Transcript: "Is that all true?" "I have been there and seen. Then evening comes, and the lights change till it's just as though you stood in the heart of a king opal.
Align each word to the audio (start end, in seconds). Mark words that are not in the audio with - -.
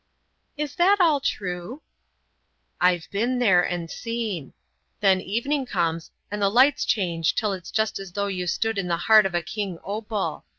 "Is 0.57 0.73
that 0.77 0.99
all 0.99 1.19
true?" 1.19 1.83
"I 2.81 2.93
have 2.93 3.11
been 3.11 3.37
there 3.37 3.61
and 3.61 3.87
seen. 3.91 4.53
Then 4.99 5.21
evening 5.21 5.67
comes, 5.67 6.09
and 6.31 6.41
the 6.41 6.49
lights 6.49 6.85
change 6.85 7.35
till 7.35 7.53
it's 7.53 7.69
just 7.69 7.99
as 7.99 8.13
though 8.13 8.25
you 8.25 8.47
stood 8.47 8.79
in 8.79 8.87
the 8.87 8.97
heart 8.97 9.27
of 9.27 9.35
a 9.35 9.43
king 9.43 9.77
opal. 9.83 10.43